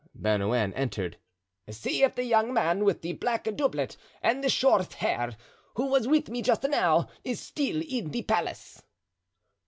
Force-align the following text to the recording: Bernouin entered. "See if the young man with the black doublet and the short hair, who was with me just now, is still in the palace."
Bernouin 0.15 0.73
entered. 0.75 1.17
"See 1.69 2.01
if 2.01 2.15
the 2.15 2.23
young 2.23 2.51
man 2.55 2.83
with 2.83 3.03
the 3.03 3.13
black 3.13 3.43
doublet 3.55 3.97
and 4.23 4.43
the 4.43 4.49
short 4.49 4.93
hair, 4.93 5.37
who 5.75 5.85
was 5.85 6.07
with 6.07 6.27
me 6.27 6.41
just 6.41 6.63
now, 6.63 7.07
is 7.23 7.39
still 7.39 7.83
in 7.87 8.09
the 8.09 8.23
palace." 8.23 8.81